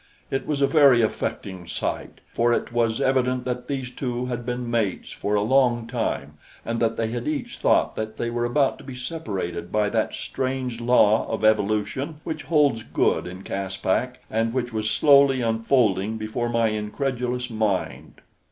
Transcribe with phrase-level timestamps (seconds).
[0.31, 4.67] It was a very affecting sight, for it was evident that these two had been
[4.67, 8.79] mates for a long time and that they had each thought that they were about
[8.79, 14.55] to be separated by that strange law of evolution which holds good in Caspak and
[14.55, 18.21] which was slowly unfolding before my incredulous mind.